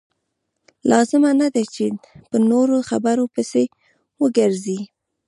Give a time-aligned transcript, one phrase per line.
[0.91, 1.85] لازمه نه ده چې
[2.29, 3.63] په نورو خبرو پسې
[4.21, 4.79] وګرځئ.